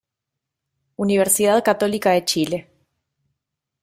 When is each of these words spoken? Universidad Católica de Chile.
Universidad 0.95 1.63
Católica 1.63 2.09
de 2.09 2.25
Chile. 2.25 2.67